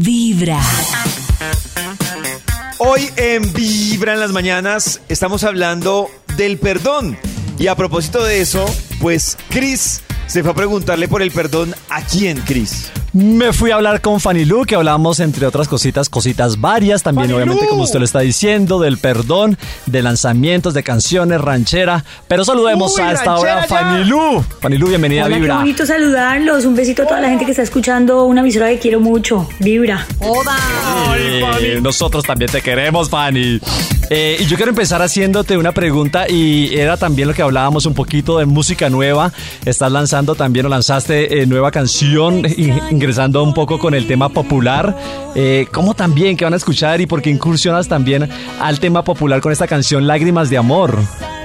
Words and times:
Vibra. 0.00 0.60
Hoy 2.78 3.08
en 3.16 3.52
Vibra 3.52 4.14
en 4.14 4.20
las 4.20 4.32
mañanas 4.32 5.00
estamos 5.08 5.44
hablando 5.44 6.10
del 6.36 6.58
perdón. 6.58 7.16
Y 7.58 7.68
a 7.68 7.76
propósito 7.76 8.24
de 8.24 8.40
eso, 8.40 8.64
pues 9.00 9.38
Chris 9.50 10.02
se 10.26 10.42
fue 10.42 10.52
a 10.52 10.54
preguntarle 10.54 11.08
por 11.08 11.22
el 11.22 11.30
perdón 11.30 11.74
a 11.88 12.02
quién, 12.02 12.40
Chris. 12.40 12.90
Me 13.14 13.52
fui 13.52 13.70
a 13.70 13.76
hablar 13.76 14.00
con 14.00 14.18
Fanny 14.18 14.44
Lu, 14.44 14.64
que 14.64 14.74
hablamos 14.74 15.20
entre 15.20 15.46
otras 15.46 15.68
cositas, 15.68 16.08
cositas 16.08 16.60
varias, 16.60 17.04
también 17.04 17.28
Fanny 17.28 17.34
obviamente 17.36 17.62
Lu. 17.64 17.70
como 17.70 17.84
usted 17.84 18.00
lo 18.00 18.04
está 18.04 18.18
diciendo, 18.18 18.80
del 18.80 18.98
perdón, 18.98 19.56
de 19.86 20.02
lanzamientos, 20.02 20.74
de 20.74 20.82
canciones, 20.82 21.40
ranchera. 21.40 22.04
Pero 22.26 22.44
saludemos 22.44 22.92
Uy, 22.96 23.02
a 23.02 23.12
esta 23.12 23.36
hora 23.38 23.62
a. 23.62 23.66
Fanny 23.68 24.04
Lu. 24.06 24.44
Fanny 24.60 24.78
Lu, 24.78 24.88
bienvenida 24.88 25.22
a 25.22 25.26
Hola, 25.26 25.34
qué 25.36 25.40
Vibra. 25.40 25.56
bonito 25.58 25.86
saludarlos. 25.86 26.64
Un 26.64 26.74
besito 26.74 27.04
a 27.04 27.06
toda 27.06 27.20
la 27.20 27.28
gente 27.28 27.44
que 27.44 27.52
está 27.52 27.62
escuchando 27.62 28.24
una 28.24 28.40
emisora 28.40 28.68
que 28.70 28.80
quiero 28.80 28.98
mucho. 28.98 29.48
Vibra. 29.60 30.04
Eh, 31.16 31.78
nosotros 31.80 32.24
también 32.24 32.50
te 32.50 32.62
queremos, 32.62 33.08
Fanny. 33.08 33.60
Eh, 34.10 34.38
y 34.40 34.46
yo 34.46 34.56
quiero 34.56 34.70
empezar 34.70 35.00
haciéndote 35.00 35.56
una 35.56 35.72
pregunta 35.72 36.28
y 36.28 36.76
era 36.76 36.96
también 36.96 37.28
lo 37.28 37.32
que 37.34 37.42
hablábamos 37.42 37.86
un 37.86 37.94
poquito 37.94 38.38
de 38.38 38.44
música 38.44 38.90
nueva. 38.90 39.32
Estás 39.64 39.90
lanzando 39.92 40.34
también 40.34 40.66
o 40.66 40.68
lanzaste 40.68 41.42
eh, 41.42 41.46
nueva 41.46 41.70
canción, 41.70 42.42
ingresando 43.04 43.42
un 43.42 43.52
poco 43.52 43.78
con 43.78 43.92
el 43.94 44.06
tema 44.06 44.30
popular. 44.30 44.96
Eh, 45.34 45.66
¿Cómo 45.70 45.92
también? 45.94 46.36
¿Qué 46.38 46.44
van 46.44 46.54
a 46.54 46.56
escuchar 46.56 47.00
y 47.02 47.06
por 47.06 47.20
qué 47.20 47.28
incursionas 47.30 47.86
también 47.86 48.28
al 48.60 48.80
tema 48.80 49.04
popular 49.04 49.40
con 49.42 49.52
esta 49.52 49.66
canción 49.66 50.06
Lágrimas 50.06 50.48
de 50.48 50.56
Amor? 50.56 50.96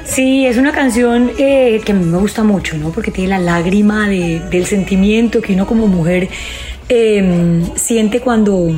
Sí, 0.06 0.46
es 0.46 0.58
una 0.58 0.72
canción 0.72 1.32
eh, 1.38 1.82
que 1.86 1.92
a 1.92 1.96
mí 1.96 2.06
me 2.06 2.18
gusta 2.18 2.44
mucho, 2.44 2.78
¿no? 2.78 2.92
Porque 2.92 3.12
tiene 3.12 3.30
la 3.32 3.40
lágrima 3.40 4.08
de- 4.08 4.40
del 4.50 4.66
sentimiento 4.66 5.42
que 5.42 5.54
uno 5.54 5.68
como 5.68 5.86
mujer 5.88 6.30
eh, 6.88 7.62
siente 7.76 8.20
cuando, 8.22 8.72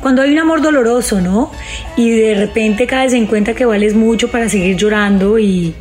cuando 0.00 0.20
hay 0.22 0.30
un 0.32 0.38
amor 0.38 0.60
doloroso, 0.62 1.20
¿no? 1.22 1.50
Y 1.96 2.10
de 2.10 2.34
repente 2.34 2.86
caes 2.86 3.14
en 3.14 3.26
cuenta 3.26 3.54
que 3.54 3.64
vales 3.64 3.94
mucho 3.96 4.30
para 4.30 4.48
seguir 4.50 4.76
llorando 4.76 5.38
y 5.38 5.74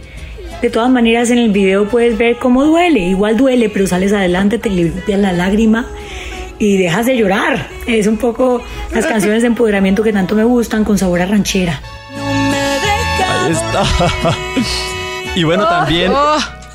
de 0.63 0.69
todas 0.69 0.89
maneras 0.89 1.29
en 1.29 1.39
el 1.39 1.51
video 1.51 1.89
puedes 1.89 2.17
ver 2.17 2.37
cómo 2.37 2.63
duele. 2.63 3.01
Igual 3.01 3.35
duele, 3.35 3.67
pero 3.67 3.85
sales 3.85 4.13
adelante, 4.13 4.57
te 4.59 4.69
limpias 4.69 5.19
la 5.19 5.33
lágrima 5.33 5.85
y 6.57 6.77
dejas 6.77 7.05
de 7.05 7.17
llorar. 7.17 7.67
Es 7.85 8.07
un 8.07 8.15
poco 8.15 8.63
las 8.93 9.05
canciones 9.05 9.41
de 9.41 9.47
empoderamiento 9.47 10.03
que 10.03 10.13
tanto 10.13 10.35
me 10.35 10.45
gustan 10.45 10.85
con 10.85 10.97
sabor 10.97 11.19
a 11.19 11.25
ranchera. 11.25 11.81
Ahí 12.17 13.51
está. 13.51 13.83
Y 15.35 15.43
bueno, 15.45 15.67
también, 15.67 16.11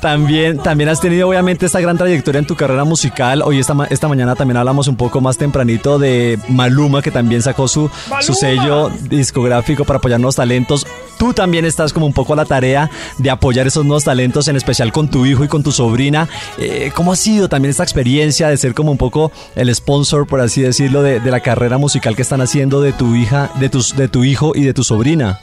también, 0.01 0.57
también 0.59 0.89
has 0.89 0.99
tenido 1.01 1.27
obviamente 1.27 1.65
esta 1.65 1.79
gran 1.79 1.97
trayectoria 1.97 2.39
en 2.39 2.45
tu 2.45 2.55
carrera 2.55 2.83
musical. 2.83 3.41
Hoy 3.43 3.59
esta, 3.59 3.73
ma- 3.73 3.85
esta 3.85 4.07
mañana 4.07 4.35
también 4.35 4.57
hablamos 4.57 4.87
un 4.87 4.95
poco 4.95 5.21
más 5.21 5.37
tempranito 5.37 5.99
de 5.99 6.39
Maluma, 6.49 7.01
que 7.01 7.11
también 7.11 7.41
sacó 7.41 7.67
su, 7.67 7.89
su 8.21 8.33
sello 8.33 8.89
discográfico 9.09 9.85
para 9.85 9.97
apoyar 9.97 10.19
nuevos 10.19 10.35
talentos. 10.35 10.85
Tú 11.17 11.33
también 11.33 11.65
estás 11.65 11.91
como 11.91 12.05
un 12.05 12.13
poco 12.13 12.31
a 12.33 12.37
la 12.37 12.45
tarea 12.45 12.89
de 13.17 13.29
apoyar 13.29 13.67
esos 13.67 13.83
nuevos 13.85 14.05
talentos, 14.05 14.47
en 14.47 14.55
especial 14.55 14.91
con 14.93 15.09
tu 15.09 15.25
hijo 15.25 15.43
y 15.43 15.47
con 15.49 15.63
tu 15.63 15.71
sobrina. 15.73 16.29
Eh, 16.57 16.91
¿Cómo 16.95 17.11
ha 17.11 17.15
sido 17.17 17.49
también 17.49 17.71
esta 17.71 17.83
experiencia 17.83 18.47
de 18.47 18.55
ser 18.55 18.73
como 18.73 18.91
un 18.91 18.97
poco 18.97 19.31
el 19.55 19.73
sponsor, 19.75 20.27
por 20.27 20.39
así 20.39 20.61
decirlo, 20.61 21.01
de, 21.03 21.19
de 21.19 21.31
la 21.31 21.41
carrera 21.41 21.77
musical 21.77 22.15
que 22.15 22.21
están 22.21 22.39
haciendo 22.39 22.81
de 22.81 22.93
tu 22.93 23.15
hija, 23.15 23.49
de 23.59 23.67
tus, 23.67 23.97
de 23.97 24.07
tu 24.07 24.23
hijo 24.23 24.53
y 24.55 24.63
de 24.63 24.73
tu 24.73 24.83
sobrina? 24.83 25.39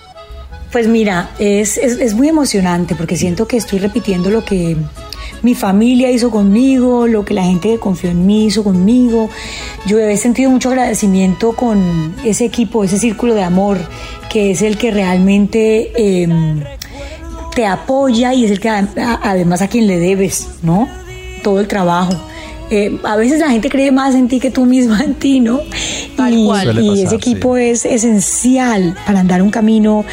Pues 0.76 0.88
mira, 0.88 1.30
es, 1.38 1.78
es, 1.78 1.98
es 2.00 2.12
muy 2.12 2.28
emocionante 2.28 2.94
porque 2.94 3.16
siento 3.16 3.48
que 3.48 3.56
estoy 3.56 3.78
repitiendo 3.78 4.28
lo 4.28 4.44
que 4.44 4.76
mi 5.40 5.54
familia 5.54 6.10
hizo 6.10 6.30
conmigo, 6.30 7.06
lo 7.06 7.24
que 7.24 7.32
la 7.32 7.44
gente 7.44 7.70
que 7.70 7.78
confió 7.78 8.10
en 8.10 8.26
mí 8.26 8.44
hizo 8.44 8.62
conmigo. 8.62 9.30
Yo 9.86 9.98
he 9.98 10.18
sentido 10.18 10.50
mucho 10.50 10.68
agradecimiento 10.68 11.56
con 11.56 12.14
ese 12.26 12.44
equipo, 12.44 12.84
ese 12.84 12.98
círculo 12.98 13.32
de 13.32 13.42
amor, 13.42 13.78
que 14.28 14.50
es 14.50 14.60
el 14.60 14.76
que 14.76 14.90
realmente 14.90 15.92
eh, 15.96 16.28
te 17.54 17.64
apoya 17.64 18.34
y 18.34 18.44
es 18.44 18.50
el 18.50 18.60
que 18.60 18.68
además 18.68 19.62
a 19.62 19.68
quien 19.68 19.86
le 19.86 19.98
debes, 19.98 20.46
¿no? 20.62 20.90
Todo 21.42 21.60
el 21.60 21.68
trabajo. 21.68 22.12
Eh, 22.68 22.98
a 23.02 23.16
veces 23.16 23.38
la 23.38 23.48
gente 23.48 23.70
cree 23.70 23.92
más 23.92 24.14
en 24.14 24.28
ti 24.28 24.40
que 24.40 24.50
tú 24.50 24.66
misma 24.66 25.00
en 25.04 25.14
ti, 25.14 25.40
¿no? 25.40 25.58
Y 26.18 26.46
Suele 26.46 26.82
y 26.82 26.88
pasar, 26.88 27.06
ese 27.06 27.14
equipo 27.14 27.56
sí. 27.56 27.62
es 27.62 27.84
esencial 27.84 28.96
para 29.06 29.20
andar 29.20 29.42
un 29.42 29.50
camino 29.50 30.04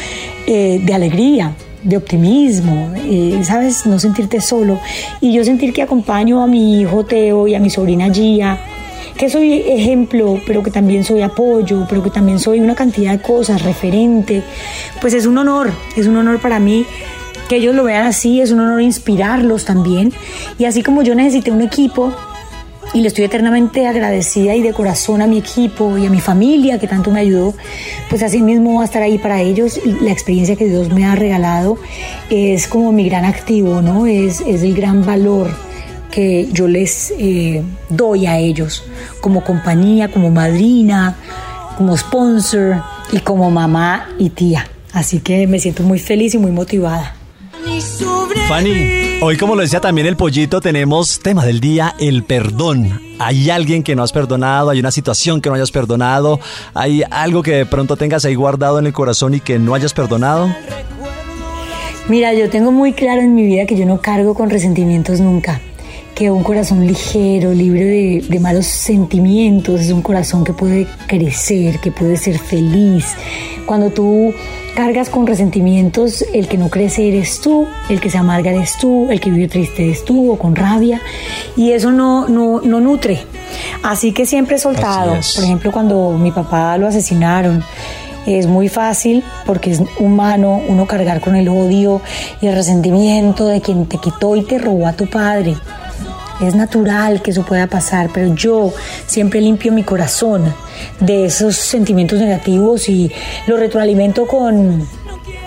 eh, 0.46 0.80
de 0.84 0.94
alegría, 0.94 1.54
de 1.82 1.96
optimismo, 1.96 2.92
eh, 2.96 3.40
¿sabes? 3.44 3.86
No 3.86 3.98
sentirte 3.98 4.40
solo. 4.40 4.78
Y 5.20 5.32
yo 5.32 5.44
sentir 5.44 5.72
que 5.72 5.82
acompaño 5.82 6.42
a 6.42 6.46
mi 6.46 6.80
hijo 6.80 7.04
Teo 7.04 7.46
y 7.46 7.54
a 7.54 7.60
mi 7.60 7.70
sobrina 7.70 8.12
Gia, 8.12 8.58
que 9.16 9.30
soy 9.30 9.62
ejemplo, 9.66 10.40
pero 10.46 10.62
que 10.62 10.70
también 10.70 11.04
soy 11.04 11.22
apoyo, 11.22 11.86
pero 11.88 12.02
que 12.02 12.10
también 12.10 12.38
soy 12.38 12.60
una 12.60 12.74
cantidad 12.74 13.12
de 13.12 13.20
cosas, 13.20 13.62
referente, 13.62 14.42
pues 15.00 15.14
es 15.14 15.26
un 15.26 15.38
honor, 15.38 15.70
es 15.96 16.06
un 16.06 16.16
honor 16.16 16.40
para 16.40 16.58
mí 16.58 16.84
que 17.48 17.56
ellos 17.56 17.74
lo 17.74 17.84
vean 17.84 18.06
así, 18.06 18.40
es 18.40 18.50
un 18.50 18.60
honor 18.60 18.80
inspirarlos 18.80 19.64
también. 19.64 20.12
Y 20.58 20.64
así 20.64 20.82
como 20.82 21.02
yo 21.02 21.14
necesité 21.14 21.50
un 21.50 21.62
equipo, 21.62 22.12
y 22.94 23.00
le 23.00 23.08
estoy 23.08 23.24
eternamente 23.24 23.86
agradecida 23.86 24.54
y 24.54 24.62
de 24.62 24.72
corazón 24.72 25.20
a 25.20 25.26
mi 25.26 25.38
equipo 25.38 25.98
y 25.98 26.06
a 26.06 26.10
mi 26.10 26.20
familia 26.20 26.78
que 26.78 26.86
tanto 26.86 27.10
me 27.10 27.20
ayudó, 27.20 27.52
pues 28.08 28.22
así 28.22 28.40
mismo 28.40 28.80
a 28.80 28.84
estar 28.84 29.02
ahí 29.02 29.18
para 29.18 29.40
ellos. 29.40 29.80
La 30.00 30.12
experiencia 30.12 30.54
que 30.54 30.66
Dios 30.66 30.90
me 30.90 31.04
ha 31.04 31.16
regalado 31.16 31.76
es 32.30 32.68
como 32.68 32.92
mi 32.92 33.08
gran 33.08 33.24
activo, 33.24 33.82
¿no? 33.82 34.06
Es, 34.06 34.40
es 34.40 34.62
el 34.62 34.74
gran 34.74 35.04
valor 35.04 35.50
que 36.12 36.48
yo 36.52 36.68
les 36.68 37.12
eh, 37.18 37.64
doy 37.88 38.26
a 38.26 38.38
ellos 38.38 38.84
como 39.20 39.42
compañía, 39.42 40.12
como 40.12 40.30
madrina, 40.30 41.16
como 41.76 41.96
sponsor 41.96 42.80
y 43.10 43.18
como 43.18 43.50
mamá 43.50 44.08
y 44.20 44.30
tía. 44.30 44.68
Así 44.92 45.18
que 45.18 45.48
me 45.48 45.58
siento 45.58 45.82
muy 45.82 45.98
feliz 45.98 46.34
y 46.34 46.38
muy 46.38 46.52
motivada. 46.52 47.16
Fanny, 48.46 49.03
hoy 49.20 49.36
como 49.36 49.54
lo 49.54 49.62
decía 49.62 49.80
también 49.80 50.06
el 50.06 50.16
pollito, 50.16 50.60
tenemos 50.60 51.20
tema 51.20 51.44
del 51.44 51.60
día, 51.60 51.94
el 51.98 52.24
perdón. 52.24 53.00
¿Hay 53.18 53.50
alguien 53.50 53.82
que 53.82 53.94
no 53.94 54.02
has 54.02 54.12
perdonado? 54.12 54.70
¿Hay 54.70 54.80
una 54.80 54.90
situación 54.90 55.40
que 55.40 55.48
no 55.48 55.54
hayas 55.54 55.70
perdonado? 55.70 56.40
¿Hay 56.74 57.02
algo 57.10 57.42
que 57.42 57.52
de 57.52 57.66
pronto 57.66 57.96
tengas 57.96 58.24
ahí 58.24 58.34
guardado 58.34 58.78
en 58.78 58.86
el 58.86 58.92
corazón 58.92 59.34
y 59.34 59.40
que 59.40 59.58
no 59.58 59.74
hayas 59.74 59.92
perdonado? 59.92 60.48
Mira, 62.08 62.34
yo 62.34 62.50
tengo 62.50 62.70
muy 62.70 62.92
claro 62.92 63.22
en 63.22 63.34
mi 63.34 63.44
vida 63.44 63.66
que 63.66 63.76
yo 63.76 63.86
no 63.86 64.00
cargo 64.00 64.34
con 64.34 64.50
resentimientos 64.50 65.20
nunca. 65.20 65.60
Que 66.14 66.30
un 66.30 66.44
corazón 66.44 66.86
ligero, 66.86 67.52
libre 67.52 67.84
de, 67.84 68.24
de 68.28 68.40
malos 68.40 68.66
sentimientos, 68.66 69.80
es 69.80 69.90
un 69.90 70.02
corazón 70.02 70.44
que 70.44 70.52
puede 70.52 70.86
crecer, 71.08 71.80
que 71.80 71.90
puede 71.90 72.16
ser 72.16 72.38
feliz. 72.38 73.04
Cuando 73.66 73.90
tú 73.90 74.32
cargas 74.74 75.08
con 75.08 75.26
resentimientos, 75.26 76.24
el 76.32 76.48
que 76.48 76.58
no 76.58 76.68
crece 76.68 77.08
eres 77.08 77.40
tú, 77.40 77.66
el 77.88 78.00
que 78.00 78.10
se 78.10 78.18
amarga 78.18 78.50
eres 78.50 78.76
tú, 78.78 79.10
el 79.10 79.20
que 79.20 79.30
vive 79.30 79.48
triste 79.48 79.84
eres 79.84 80.04
tú 80.04 80.32
o 80.32 80.38
con 80.38 80.54
rabia. 80.54 81.00
Y 81.56 81.72
eso 81.72 81.92
no, 81.92 82.28
no, 82.28 82.60
no 82.60 82.80
nutre. 82.80 83.20
Así 83.82 84.12
que 84.12 84.26
siempre 84.26 84.56
he 84.56 84.58
soltado. 84.58 85.16
Por 85.34 85.44
ejemplo, 85.44 85.72
cuando 85.72 86.10
mi 86.12 86.32
papá 86.32 86.76
lo 86.76 86.88
asesinaron, 86.88 87.64
es 88.26 88.46
muy 88.46 88.68
fácil 88.68 89.22
porque 89.46 89.70
es 89.70 89.82
humano 89.98 90.60
uno 90.66 90.86
cargar 90.86 91.20
con 91.20 91.36
el 91.36 91.48
odio 91.48 92.00
y 92.40 92.46
el 92.46 92.54
resentimiento 92.54 93.46
de 93.46 93.60
quien 93.60 93.86
te 93.86 93.98
quitó 93.98 94.36
y 94.36 94.42
te 94.42 94.58
robó 94.58 94.86
a 94.86 94.94
tu 94.94 95.06
padre. 95.06 95.54
Es 96.40 96.54
natural 96.54 97.22
que 97.22 97.30
eso 97.30 97.44
pueda 97.44 97.66
pasar, 97.66 98.10
pero 98.12 98.34
yo 98.34 98.72
siempre 99.06 99.40
limpio 99.40 99.72
mi 99.72 99.84
corazón 99.84 100.52
de 101.00 101.26
esos 101.26 101.56
sentimientos 101.56 102.18
negativos 102.18 102.88
y 102.88 103.10
lo 103.46 103.56
retroalimento 103.56 104.26
con, 104.26 104.86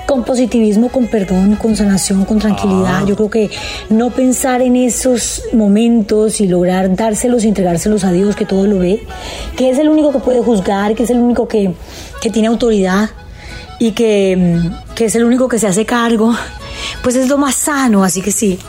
con 0.05 0.23
positivismo, 0.23 0.89
con 0.89 1.07
perdón, 1.07 1.57
con 1.57 1.75
sanación, 1.75 2.23
con 2.23 2.39
tranquilidad. 2.39 3.05
Yo 3.05 3.15
creo 3.15 3.29
que 3.29 3.49
no 3.89 4.09
pensar 4.11 4.61
en 4.61 4.77
esos 4.77 5.43
momentos 5.51 6.39
y 6.39 6.47
lograr 6.47 6.95
dárselos 6.95 7.43
y 7.43 7.49
entregárselos 7.49 8.05
a 8.05 8.11
Dios 8.11 8.35
que 8.35 8.45
todo 8.45 8.65
lo 8.65 8.79
ve, 8.79 9.05
que 9.57 9.69
es 9.69 9.77
el 9.79 9.89
único 9.89 10.13
que 10.13 10.19
puede 10.19 10.41
juzgar, 10.41 10.95
que 10.95 11.03
es 11.03 11.09
el 11.09 11.19
único 11.19 11.47
que, 11.47 11.73
que 12.21 12.29
tiene 12.29 12.47
autoridad 12.47 13.09
y 13.79 13.91
que, 13.91 14.57
que 14.95 15.05
es 15.05 15.15
el 15.15 15.25
único 15.25 15.49
que 15.49 15.59
se 15.59 15.67
hace 15.67 15.85
cargo, 15.85 16.33
pues 17.03 17.15
es 17.15 17.27
lo 17.29 17.37
más 17.37 17.55
sano. 17.55 18.03
Así 18.03 18.21
que 18.21 18.31
sí, 18.31 18.59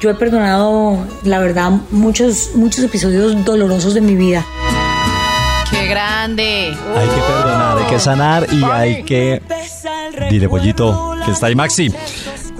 yo 0.00 0.10
he 0.10 0.14
perdonado, 0.14 0.98
la 1.24 1.38
verdad, 1.38 1.70
muchos, 1.90 2.50
muchos 2.54 2.84
episodios 2.84 3.44
dolorosos 3.44 3.94
de 3.94 4.00
mi 4.00 4.14
vida. 4.14 4.46
¡Qué 5.70 5.86
grande! 5.86 6.74
Hay 6.96 7.08
que 7.08 7.20
perdonar, 7.20 7.78
hay 7.78 7.84
que 7.84 7.98
sanar 7.98 8.46
y 8.50 8.64
hay 8.64 9.02
que... 9.04 9.42
Dile, 10.30 10.48
pollito, 10.48 11.14
que 11.24 11.30
está 11.30 11.46
ahí 11.46 11.54
Maxi. 11.54 11.92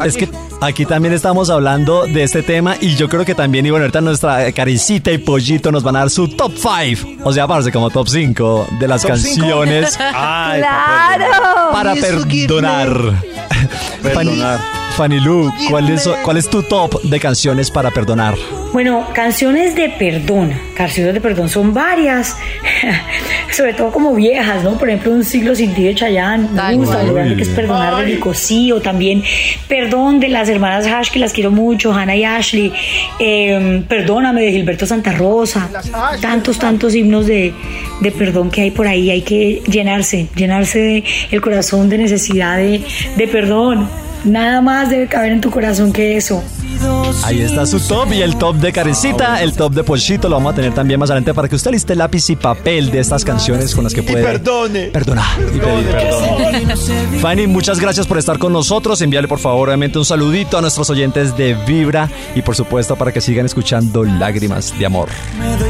Es 0.04 0.16
que 0.16 0.28
aquí 0.60 0.84
también 0.86 1.14
estamos 1.14 1.50
hablando 1.50 2.06
de 2.06 2.22
este 2.22 2.42
tema 2.42 2.76
y 2.80 2.96
yo 2.96 3.08
creo 3.08 3.24
que 3.24 3.34
también, 3.34 3.66
y 3.66 3.70
bueno, 3.70 3.84
ahorita 3.84 4.00
nuestra 4.00 4.50
caricita 4.52 5.10
y 5.10 5.18
pollito 5.18 5.70
nos 5.70 5.82
van 5.82 5.96
a 5.96 6.00
dar 6.00 6.10
su 6.10 6.28
top 6.28 6.52
5, 6.56 7.22
o 7.24 7.32
sea, 7.32 7.46
parece 7.46 7.72
como 7.72 7.90
top 7.90 8.08
5 8.08 8.66
de 8.80 8.88
las 8.88 9.04
canciones 9.04 9.98
Ay, 10.14 10.60
¡Claro! 10.60 11.72
para 11.72 11.94
perdonar. 11.94 12.88
Perdonar. 14.02 14.58
Fanny 14.96 15.20
Lu, 15.20 15.52
¿cuál 15.70 15.90
es, 15.90 16.08
¿cuál 16.24 16.38
es 16.38 16.50
tu 16.50 16.60
top 16.64 17.00
de 17.02 17.20
canciones 17.20 17.70
para 17.70 17.92
perdonar? 17.92 18.34
Bueno, 18.72 19.06
canciones 19.14 19.76
de 19.76 19.90
perdón. 19.90 20.52
Canciones 20.74 21.14
de 21.14 21.20
perdón 21.20 21.48
son 21.48 21.72
varias, 21.72 22.36
sobre 23.50 23.74
todo 23.74 23.90
como 23.90 24.14
viejas, 24.14 24.62
¿no? 24.62 24.78
Por 24.78 24.88
ejemplo, 24.88 25.12
Un 25.12 25.24
siglo 25.24 25.54
sin 25.54 25.74
ti 25.74 25.84
de 25.84 25.94
Chayanne. 25.94 26.48
Me 26.52 26.74
gusta, 26.74 27.02
lo 27.02 27.14
grande 27.14 27.36
que 27.36 27.42
es 27.42 27.48
perdonar 27.48 27.96
de 28.04 28.14
Nicosí, 28.14 28.72
o 28.72 28.80
también 28.80 29.22
Perdón 29.68 30.20
de 30.20 30.28
las 30.28 30.48
hermanas 30.48 30.86
Hash, 30.86 31.10
que 31.10 31.18
las 31.18 31.32
quiero 31.32 31.50
mucho, 31.50 31.92
Hannah 31.92 32.16
y 32.16 32.24
Ashley. 32.24 32.72
Eh, 33.18 33.82
Perdóname 33.88 34.42
de 34.42 34.52
Gilberto 34.52 34.86
Santa 34.86 35.12
Rosa. 35.12 35.68
Tantos, 36.20 36.58
tantos 36.58 36.94
himnos 36.94 37.26
de, 37.26 37.52
de 38.00 38.10
perdón 38.12 38.50
que 38.50 38.62
hay 38.62 38.70
por 38.70 38.86
ahí. 38.86 39.10
Hay 39.10 39.22
que 39.22 39.62
llenarse, 39.66 40.28
llenarse 40.36 40.78
de 40.78 41.04
el 41.30 41.40
corazón 41.40 41.88
de 41.88 41.98
necesidad 41.98 42.56
de, 42.56 42.82
de 43.16 43.28
perdón. 43.28 43.88
Nada 44.24 44.60
más 44.60 44.90
debe 44.90 45.06
caber 45.06 45.32
en 45.32 45.40
tu 45.40 45.50
corazón 45.50 45.92
que 45.92 46.16
eso. 46.16 46.42
Ahí 47.24 47.40
está 47.40 47.66
su 47.66 47.80
top 47.80 48.12
y 48.12 48.22
el 48.22 48.36
top 48.36 48.56
de 48.56 48.72
Karencita, 48.72 49.42
el 49.42 49.54
top 49.54 49.72
de 49.72 49.82
Pochito 49.82 50.28
lo 50.28 50.36
vamos 50.36 50.52
a 50.52 50.56
tener 50.56 50.72
también 50.72 51.00
más 51.00 51.10
adelante 51.10 51.34
para 51.34 51.48
que 51.48 51.56
usted 51.56 51.72
liste 51.72 51.96
lápiz 51.96 52.30
y 52.30 52.36
papel 52.36 52.90
de 52.90 53.00
estas 53.00 53.24
canciones 53.24 53.74
con 53.74 53.84
las 53.84 53.94
que 53.94 54.02
puede 54.02 54.22
perdone. 54.22 54.82
perdonar 54.86 55.26
y 55.40 55.58
pedir 55.58 55.86
perdón. 55.86 57.20
Fanny, 57.20 57.46
muchas 57.46 57.80
gracias 57.80 58.06
por 58.06 58.18
estar 58.18 58.38
con 58.38 58.52
nosotros. 58.52 59.00
Envíale 59.00 59.26
por 59.26 59.38
favor 59.38 59.68
obviamente 59.68 59.98
un 59.98 60.04
saludito 60.04 60.58
a 60.58 60.60
nuestros 60.60 60.88
oyentes 60.90 61.36
de 61.36 61.54
Vibra 61.66 62.08
y 62.34 62.42
por 62.42 62.54
supuesto 62.54 62.96
para 62.96 63.12
que 63.12 63.20
sigan 63.20 63.46
escuchando 63.46 64.04
Lágrimas 64.04 64.78
de 64.78 64.86
Amor. 64.86 65.08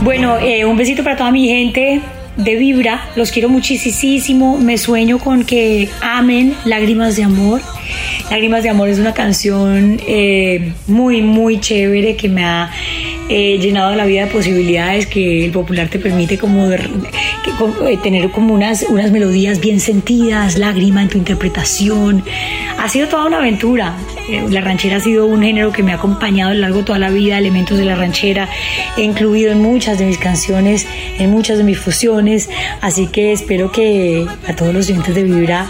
Bueno, 0.03 0.37
eh, 0.39 0.65
un 0.65 0.77
besito 0.77 1.03
para 1.03 1.17
toda 1.17 1.31
mi 1.31 1.49
gente 1.49 2.03
de 2.37 2.55
Vibra. 2.57 3.09
Los 3.17 3.31
quiero 3.31 3.49
muchísimo. 3.49 4.59
Me 4.59 4.79
sueño 4.79 5.19
con 5.19 5.45
que 5.45 5.89
amen 6.01 6.55
Lágrimas 6.65 7.17
de 7.17 7.25
Amor. 7.25 7.61
Lágrimas 8.31 8.63
de 8.63 8.69
Amor 8.69 8.91
es 8.91 8.99
una 8.99 9.15
canción 9.15 9.99
eh, 10.07 10.75
muy, 10.87 11.23
muy 11.23 11.61
chévere 11.61 12.15
que 12.15 12.29
me 12.29 12.45
ha 12.45 12.71
eh, 13.31 13.59
llenado 13.59 13.95
la 13.95 14.05
vida 14.05 14.27
de 14.27 14.31
posibilidades 14.31 15.07
que 15.07 15.47
el 15.47 15.51
popular 15.51 15.89
te 15.89 15.99
permite 15.99 16.37
como 16.37 16.71
eh, 16.71 17.99
tener 18.03 18.31
como 18.31 18.53
unas, 18.53 18.83
unas 18.91 19.11
melodías 19.13 19.61
bien 19.61 19.81
sentidas, 19.81 20.59
lágrima 20.59 21.01
en 21.01 21.09
tu 21.09 21.17
interpretación. 21.17 22.23
Ha 22.79 22.89
sido 22.91 23.09
toda 23.09 23.25
una 23.25 23.39
aventura. 23.39 23.97
la 24.51 24.61
ranchera 24.61 24.99
ha 24.99 25.01
sido 25.01 25.25
un 25.25 25.43
género 25.43 25.73
que 25.73 25.83
me 25.83 25.93
ha 25.93 25.95
acompañado 25.95 26.51
a 26.51 26.55
lo 26.55 26.61
largo 26.61 26.79
de 26.79 26.85
toda 26.85 26.99
la 26.99 27.09
vida, 27.09 27.39
elementos 27.39 27.79
de 27.79 27.87
la 27.87 27.95
ranchera 27.95 28.47
he 28.99 29.03
incluido 29.03 29.53
en 29.53 29.63
muchas 29.63 29.99
de 29.99 30.05
mis 30.05 30.19
canciones, 30.19 30.87
en 31.19 31.31
muchas 31.31 31.57
de 31.57 31.65
mis 31.65 31.79
fusiones, 31.79 32.51
así 32.83 33.07
que 33.07 33.33
espero 33.33 33.73
que 33.73 34.27
a 34.47 34.55
todos 34.55 34.75
los 34.75 34.87
oyentes 34.89 35.15
de 35.15 35.23
Vibra 35.23 35.67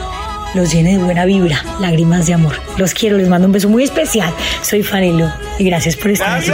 los 0.54 0.72
llene 0.72 0.96
de 0.96 1.04
buena 1.04 1.24
vibra, 1.24 1.64
lágrimas 1.80 2.26
de 2.26 2.34
amor. 2.34 2.60
Los 2.76 2.94
quiero, 2.94 3.16
les 3.16 3.28
mando 3.28 3.46
un 3.46 3.52
beso 3.52 3.68
muy 3.68 3.84
especial. 3.84 4.32
Soy 4.62 4.82
Fanilo 4.82 5.30
y 5.58 5.64
gracias 5.64 5.96
por 5.96 6.10
estar 6.10 6.38
aquí, 6.38 6.50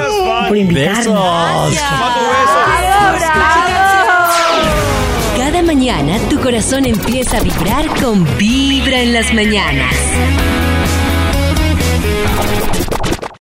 por 0.49 0.57
invitarme. 0.57 1.15
Cada 5.37 5.63
mañana 5.63 6.19
tu 6.29 6.41
corazón 6.41 6.87
empieza 6.87 7.39
a 7.39 7.41
vibrar 7.41 7.87
con 8.01 8.25
Vibra 8.37 9.01
en 9.01 9.13
las 9.13 9.33
mañanas. 9.33 9.95